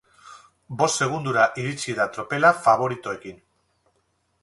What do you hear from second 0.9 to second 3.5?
segundora iritis da tropela faboritoekin.